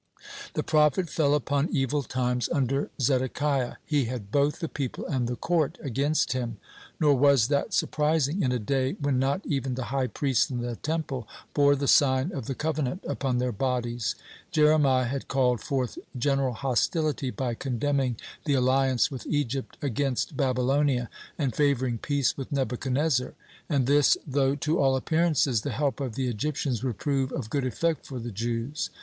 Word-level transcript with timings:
(15) 0.45 0.51
The 0.55 0.63
prophet 0.63 1.09
fell 1.11 1.35
upon 1.35 1.69
evil 1.69 2.01
times 2.01 2.49
under 2.51 2.89
Zedekiah. 2.99 3.75
He 3.85 4.05
had 4.05 4.31
both 4.31 4.57
the 4.59 4.67
people 4.67 5.05
and 5.05 5.27
the 5.27 5.35
court 5.35 5.77
against 5.79 6.33
him. 6.33 6.57
Nor 6.99 7.13
was 7.15 7.49
that 7.49 7.75
surprising 7.75 8.41
in 8.41 8.51
a 8.51 8.57
day 8.57 8.93
when 8.93 9.19
not 9.19 9.41
even 9.45 9.75
the 9.75 9.83
high 9.93 10.07
priests 10.07 10.49
in 10.49 10.57
the 10.57 10.75
Temple 10.75 11.27
bore 11.53 11.75
the 11.75 11.87
sign 11.87 12.31
of 12.31 12.47
the 12.47 12.55
covenant 12.55 13.03
upon 13.07 13.37
their 13.37 13.51
bodies. 13.51 14.15
(16) 14.47 14.49
Jeremiah 14.49 15.05
had 15.05 15.27
called 15.27 15.61
forth 15.61 15.99
general 16.17 16.53
hostility 16.53 17.29
by 17.29 17.53
condemning 17.53 18.17
the 18.45 18.55
alliance 18.55 19.11
with 19.11 19.27
Egypt 19.27 19.77
against 19.83 20.35
Babylonia, 20.35 21.11
and 21.37 21.53
favoring 21.53 21.99
peace 21.99 22.35
with 22.35 22.51
Nebuchadnezzar; 22.51 23.35
and 23.69 23.85
this 23.85 24.17
though 24.25 24.55
to 24.55 24.79
all 24.79 24.95
appearances 24.95 25.61
the 25.61 25.69
help 25.73 25.99
of 25.99 26.15
the 26.15 26.27
Egyptians 26.27 26.83
would 26.83 26.97
prove 26.97 27.31
of 27.31 27.51
good 27.51 27.67
effect 27.67 28.07
for 28.07 28.17
the 28.17 28.31
Jews. 28.31 28.89